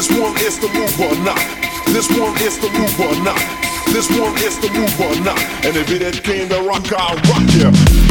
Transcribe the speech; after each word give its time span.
This 0.00 0.18
one 0.18 0.34
is 0.38 0.58
the 0.58 0.68
move 0.68 0.98
or 0.98 1.14
not. 1.26 1.36
This 1.88 2.08
one 2.18 2.34
is 2.40 2.56
the 2.56 2.70
move 2.70 3.00
or 3.00 3.22
not. 3.22 3.36
This 3.92 4.08
one 4.18 4.34
is 4.38 4.58
the 4.58 4.70
move 4.70 4.98
or 4.98 5.14
not. 5.22 5.38
And 5.62 5.76
if 5.76 5.90
it 5.90 6.00
ain't 6.00 6.24
came 6.24 6.48
to 6.48 6.62
rock, 6.62 6.90
I'll 6.90 7.16
rock 7.28 7.44
ya. 7.52 8.09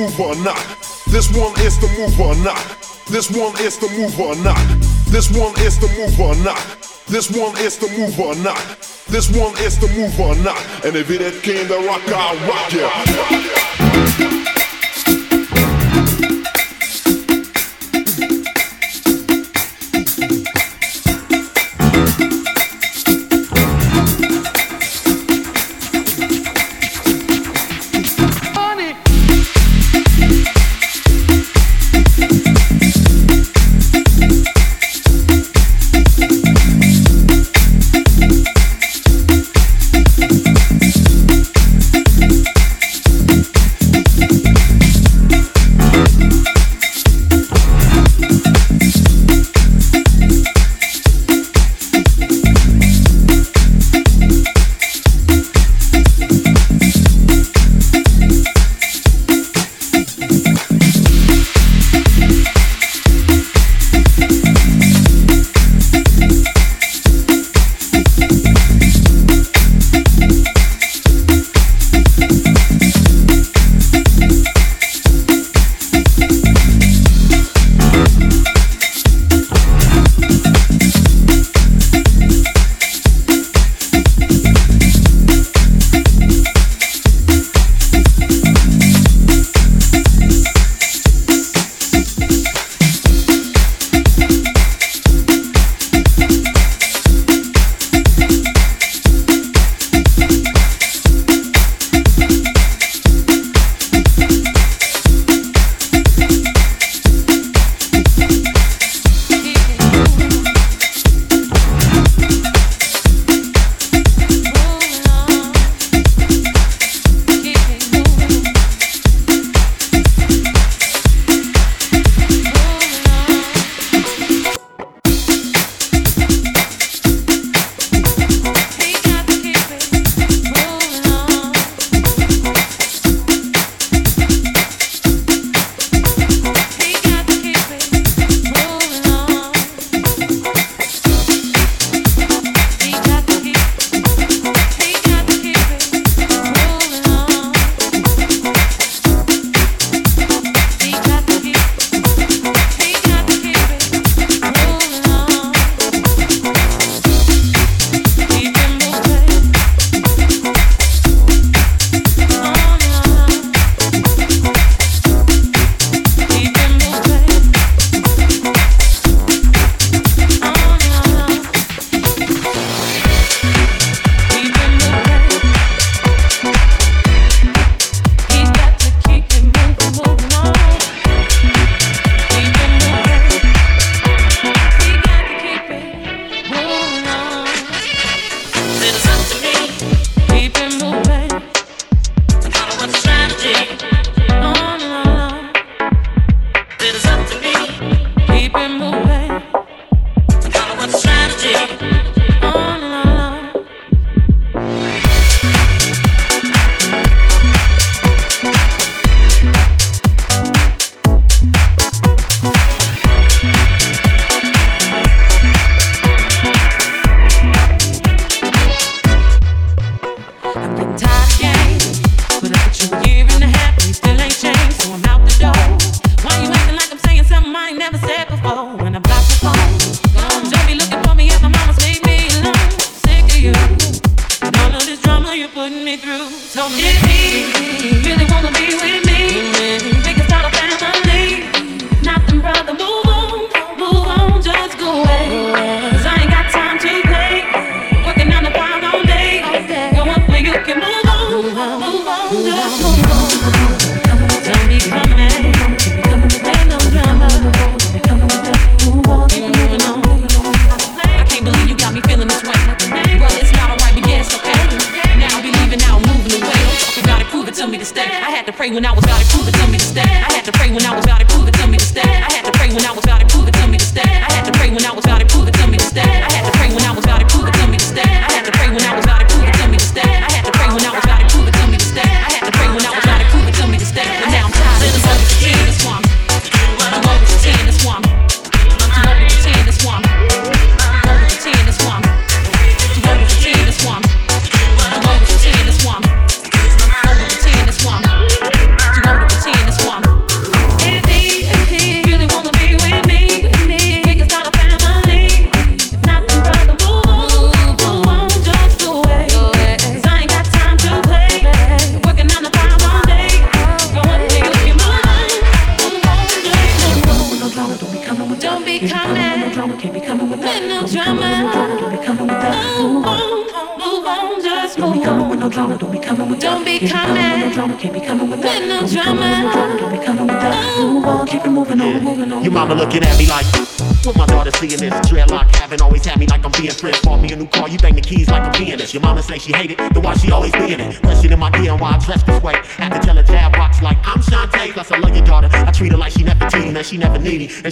Or 0.00 0.34
not. 0.36 0.64
This 1.08 1.28
one 1.36 1.52
is 1.60 1.76
the 1.78 1.88
move 1.98 2.18
or 2.20 2.34
not. 2.36 2.64
This 3.08 3.30
one 3.30 3.52
is 3.60 3.76
the 3.76 3.88
move 3.90 4.18
or 4.18 4.34
not. 4.36 4.56
This 5.10 5.28
one 5.30 5.52
is 5.60 5.78
the 5.78 5.88
move 5.98 6.18
or 6.20 6.34
not. 6.36 6.64
This 7.06 7.28
one 7.30 7.56
is 7.58 7.76
the 7.76 7.88
move 7.98 8.18
or 8.18 8.34
not. 8.36 8.64
This 9.08 9.28
one 9.28 9.52
is 9.58 9.78
the 9.78 9.88
move 9.88 10.18
or 10.20 10.34
not. 10.36 10.64
And 10.84 10.96
if 10.96 11.10
it 11.10 11.42
came 11.42 11.66
to 11.68 11.86
rock, 11.86 12.02
I'll 12.08 12.36
rock 12.48 12.72
ya. 12.72 13.39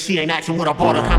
She 0.08 0.18
ain't 0.18 0.30
asking 0.30 0.56
what 0.56 0.66
I 0.66 0.72
bought 0.72 0.96
her, 0.96 1.17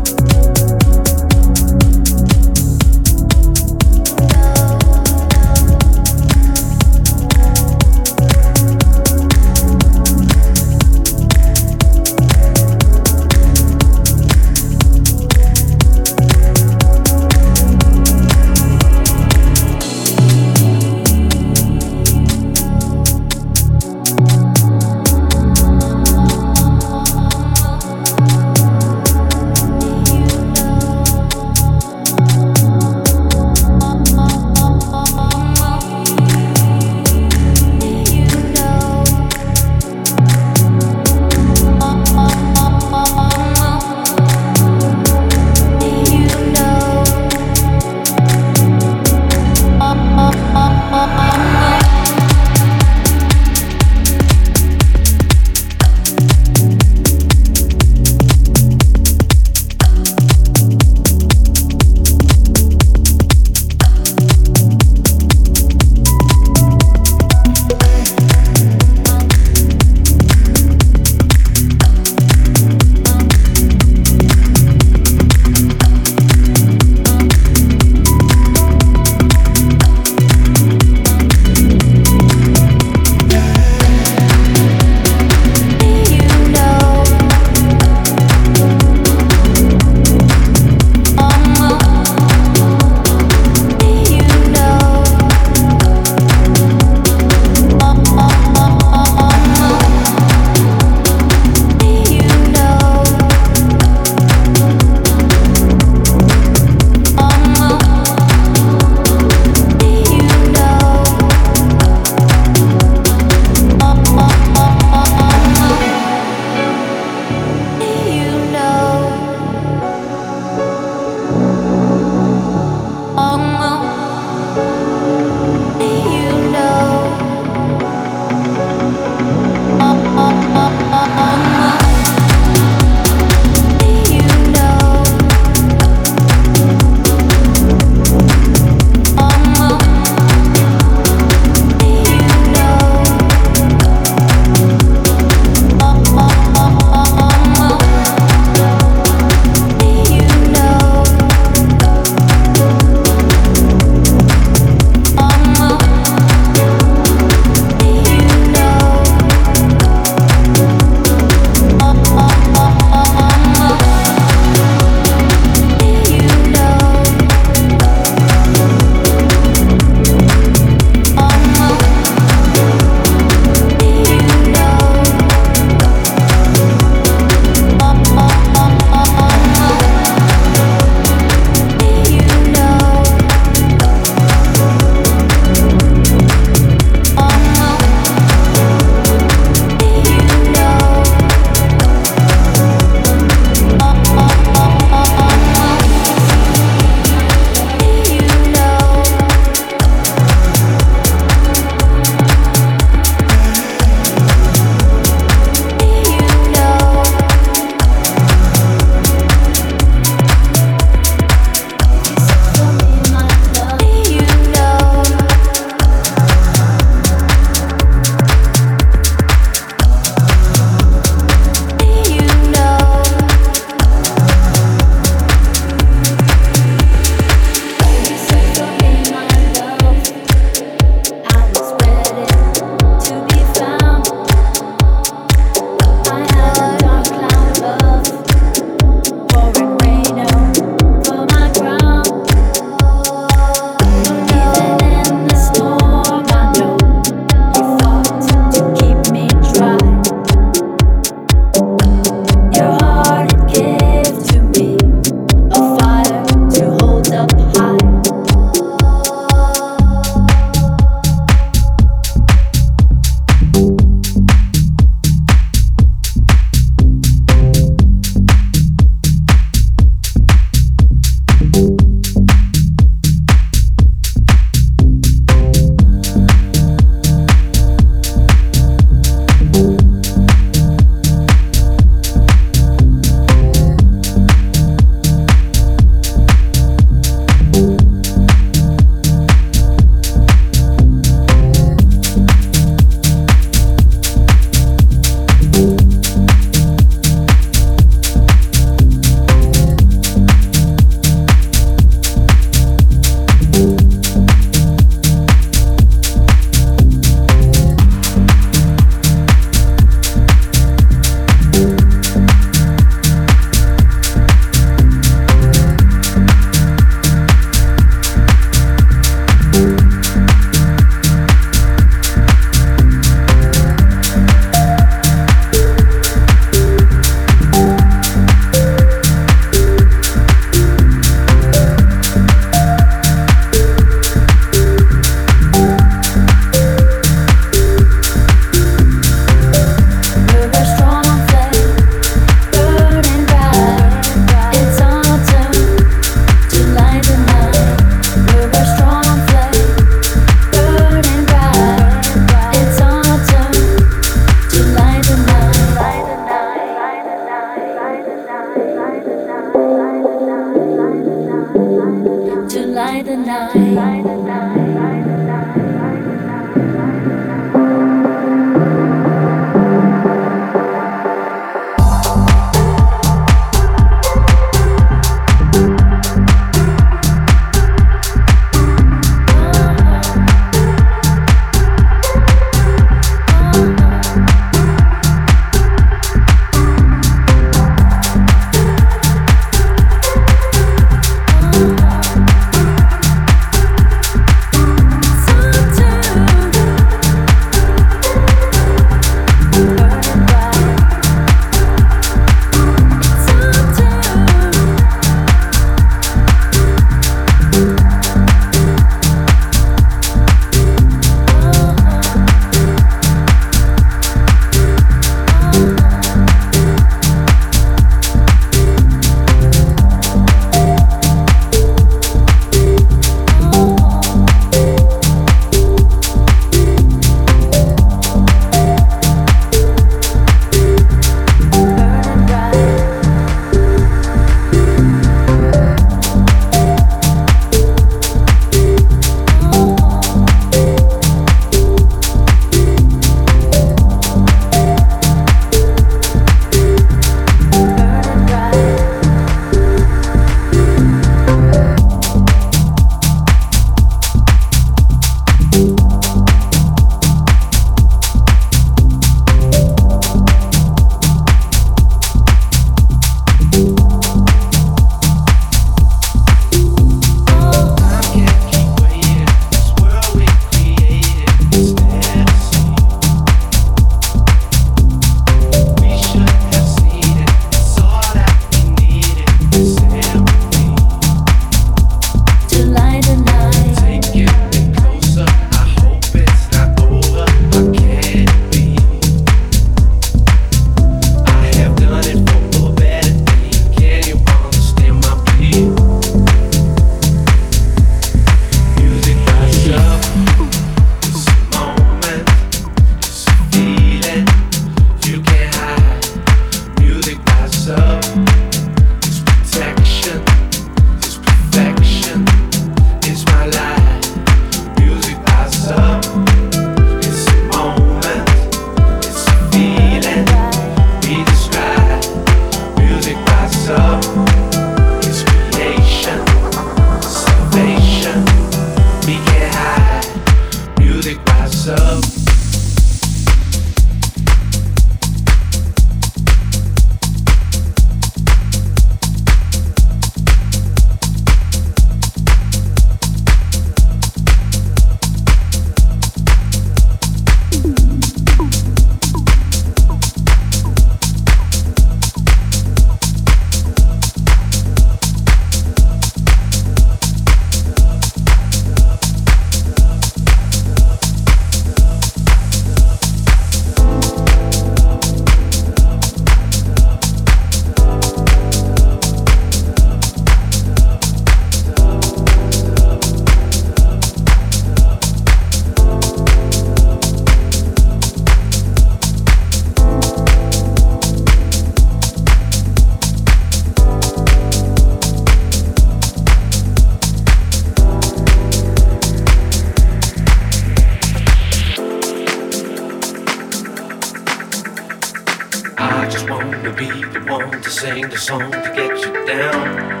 just 596.10 596.28
want 596.28 596.50
to 596.64 596.72
be 596.72 596.88
the 597.04 597.20
one 597.28 597.62
to 597.62 597.70
sing 597.70 598.08
the 598.08 598.18
song 598.18 598.50
to 598.50 598.72
get 598.74 598.98
you 598.98 599.26
down. 599.26 600.00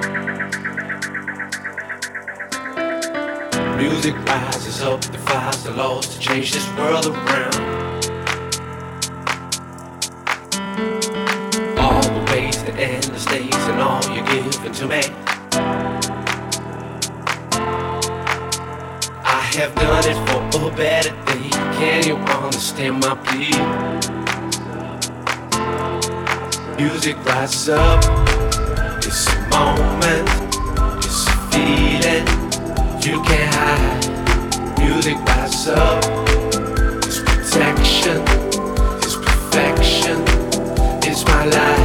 Music 3.76 4.16
rises 4.26 4.82
up, 4.82 5.00
defies 5.02 5.62
the 5.62 5.70
laws 5.70 6.08
to 6.08 6.18
change 6.18 6.52
this 6.52 6.66
world 6.76 7.06
around. 7.06 7.54
All 11.78 12.02
the 12.02 12.32
ways 12.32 12.60
that 12.64 12.74
end 12.76 13.04
the 13.04 13.18
stakes 13.20 13.56
and 13.68 13.80
all 13.80 14.02
you're 14.12 14.26
giving 14.26 14.72
to 14.72 14.86
me. 14.88 15.02
I 19.24 19.42
have 19.54 19.74
done 19.76 20.04
it 20.08 20.18
for 20.52 20.72
a 20.72 20.76
better 20.76 21.10
day. 21.26 21.50
Can 21.78 22.06
you 22.08 22.16
understand 22.16 22.98
my 22.98 23.14
plea? 23.14 24.19
music 26.80 27.16
rises 27.26 27.68
up. 27.68 28.02
It's 29.04 29.26
a 29.28 29.38
moment, 29.50 30.28
it's 31.04 31.26
a 31.26 31.36
feeling 31.52 32.24
you 33.04 33.22
can't 33.22 33.54
hide. 33.54 34.78
Music 34.78 35.16
rises 35.28 35.68
up. 35.68 36.02
It's 37.04 37.18
protection, 37.18 38.22
it's 39.04 39.16
perfection, 39.16 40.22
it's 41.06 41.22
my 41.26 41.44
life. 41.44 41.79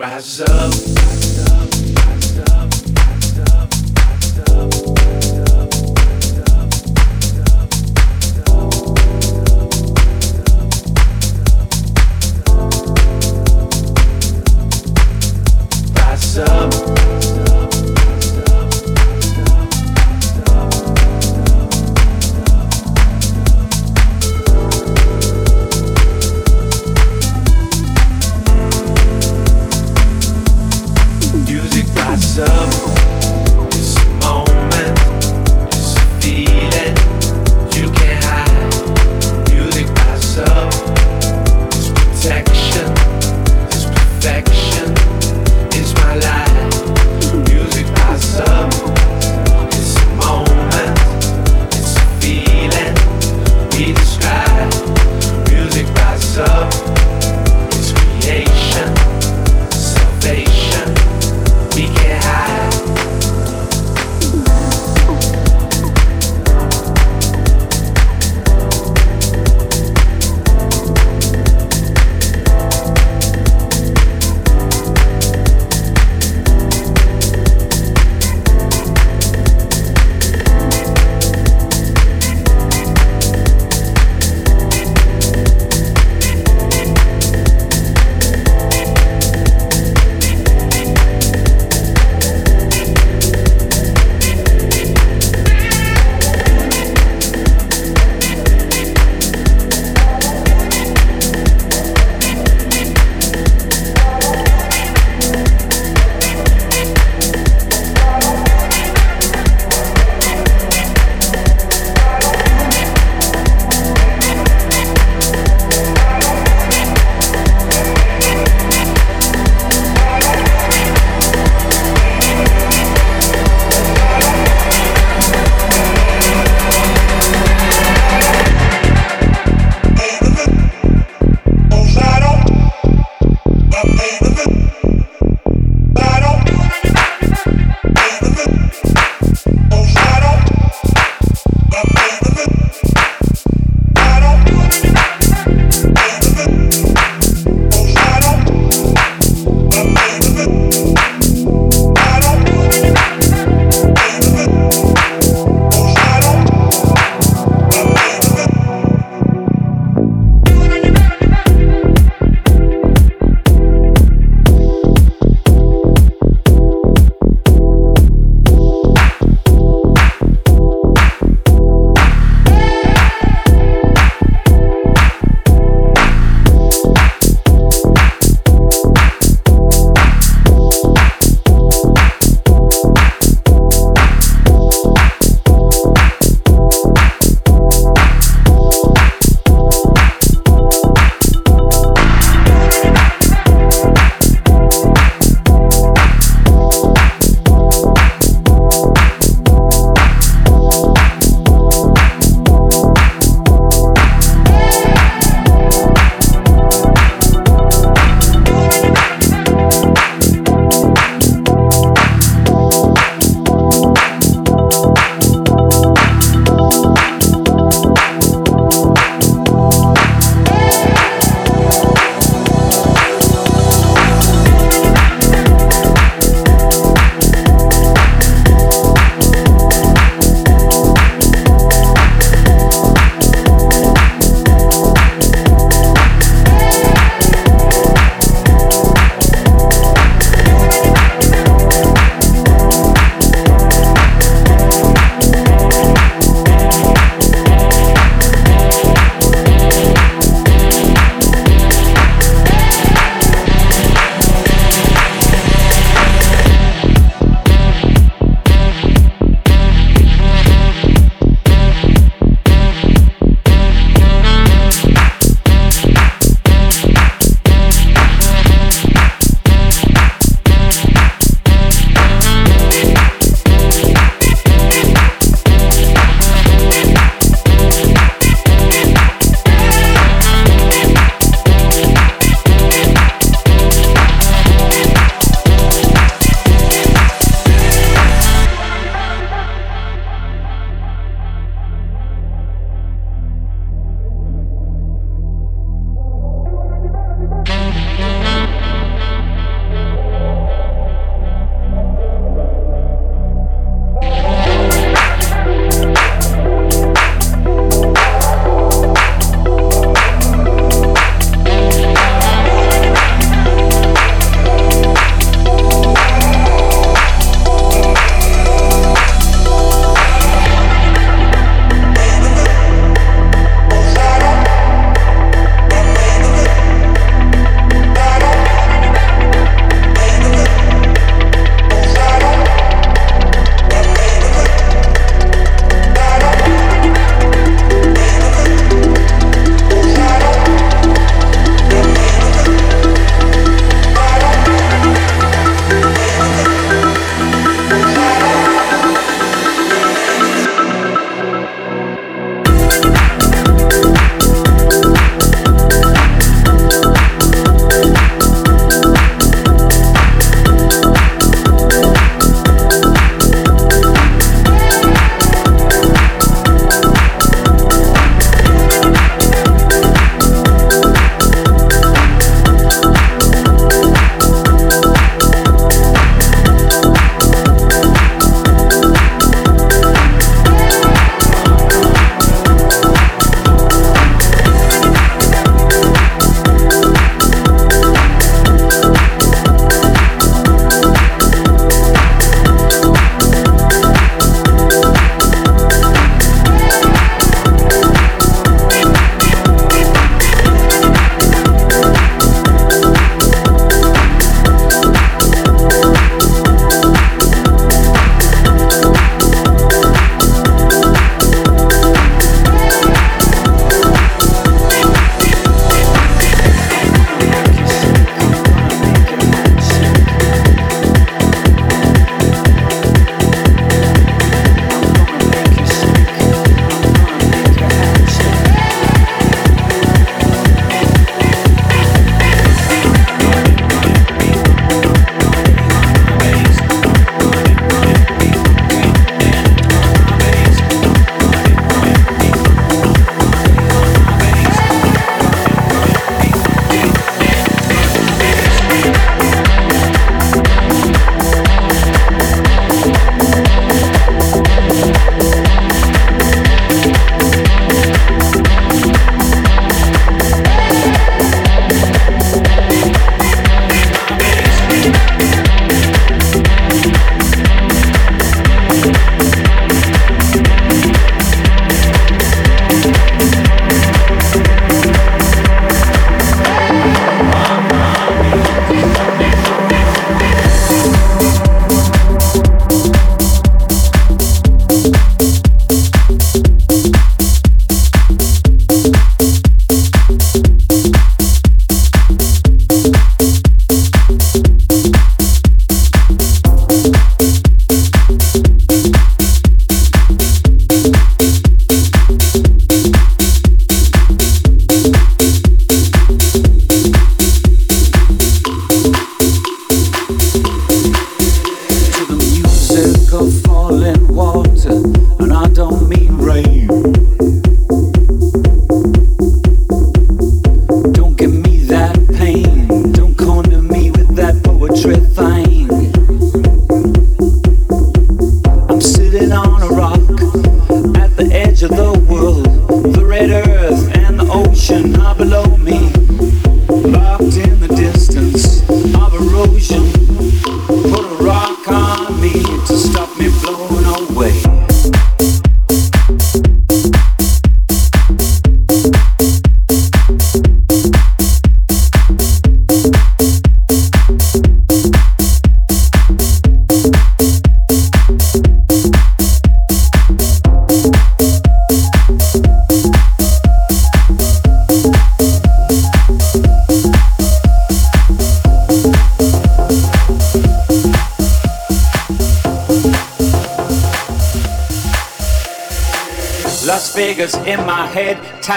rise 0.00 0.40
up. 0.40 0.99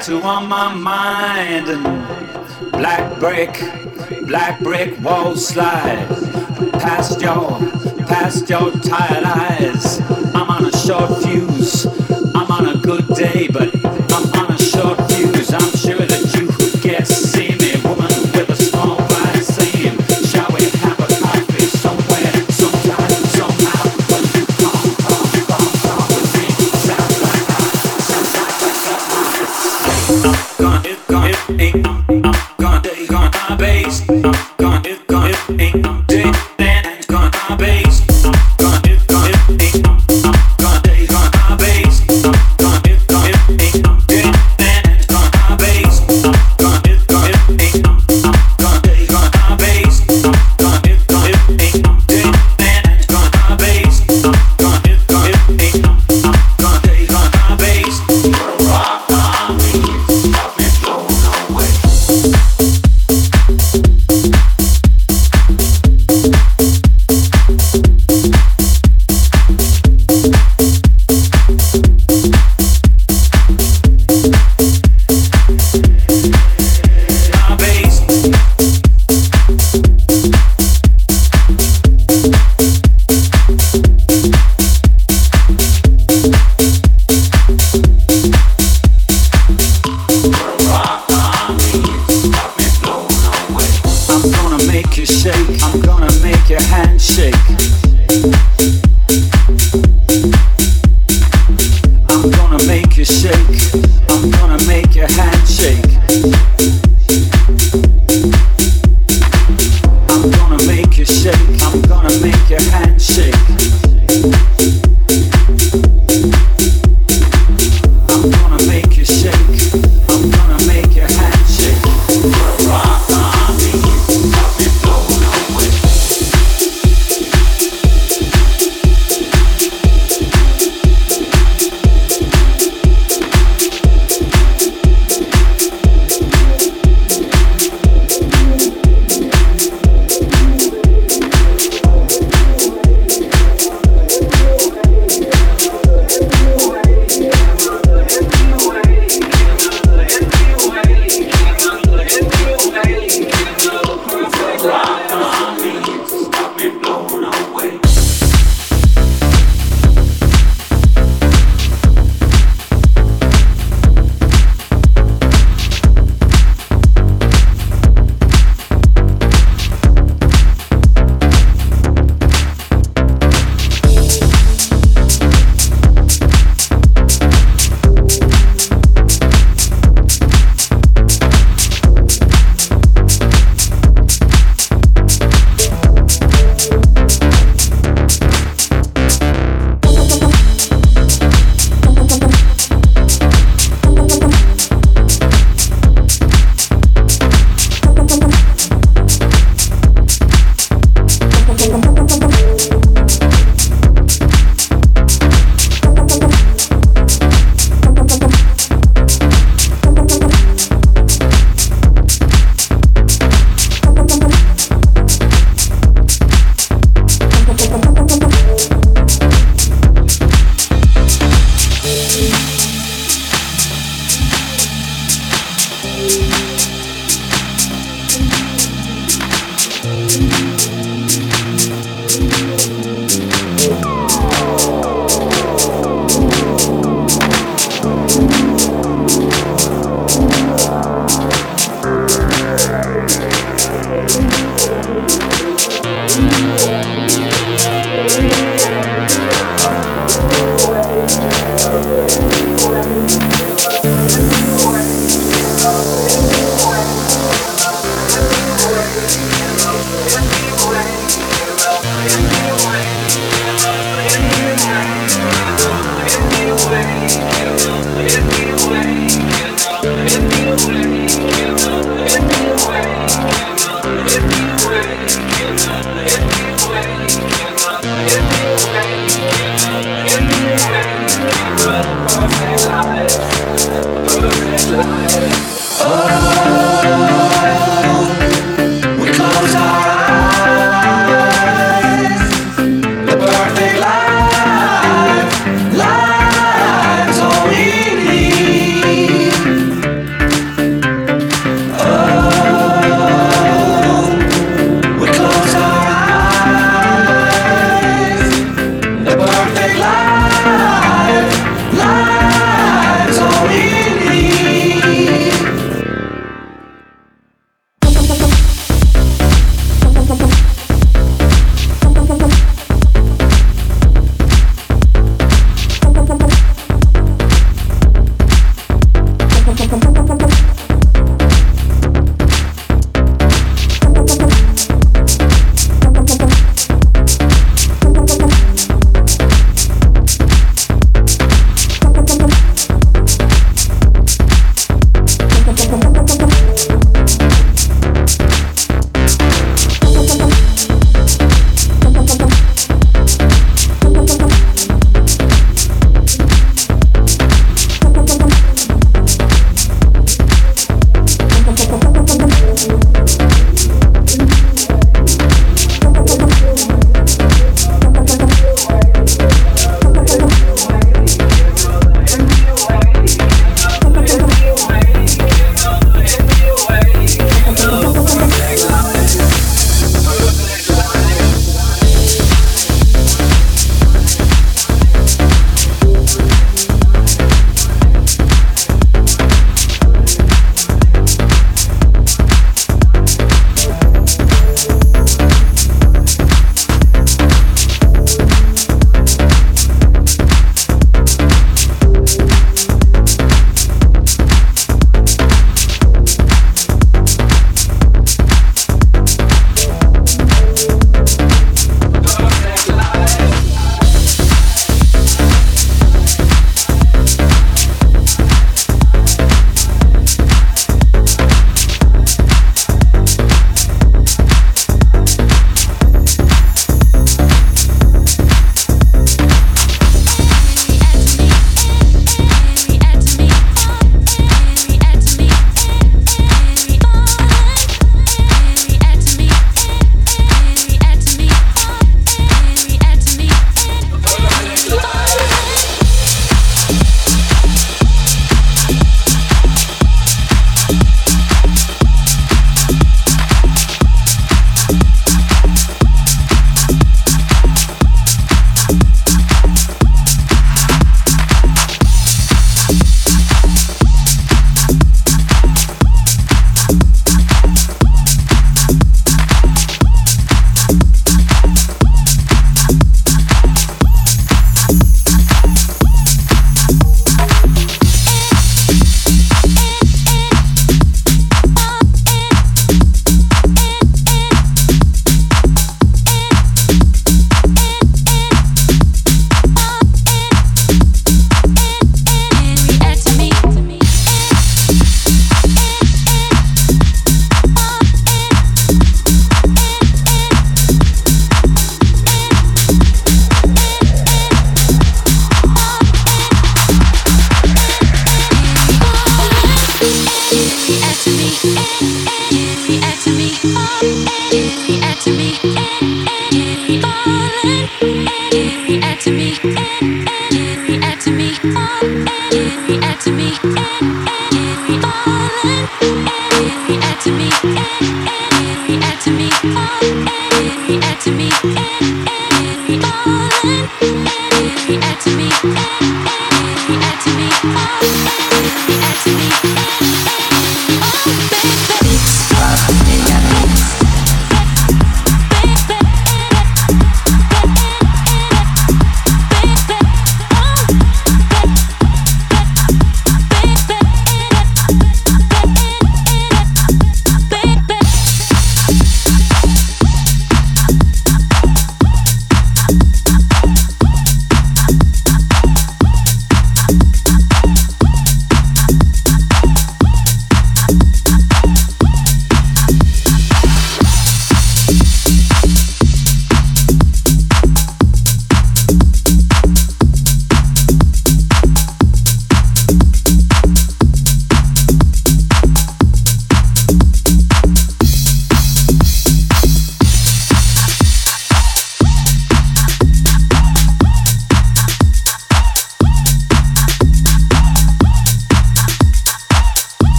tattoo 0.00 0.22
on 0.22 0.48
my 0.48 0.72
mind 0.72 1.68
and 1.68 2.72
black 2.72 3.18
brick, 3.18 3.52
black 4.26 4.58
brick 4.60 4.98
walls 5.00 5.46
slide 5.46 6.08
past 6.72 7.20
your, 7.20 7.58
past 8.06 8.48
your 8.48 8.70
tired 8.70 9.24
eyes. 9.24 10.00
I'm 10.34 10.48
on 10.48 10.64
a 10.64 10.72
short 10.72 11.22
fuse. 11.22 11.84
I'm 12.34 12.50
on 12.50 12.76
a 12.76 12.78
good 12.78 13.08
day, 13.08 13.48
but 13.48 13.89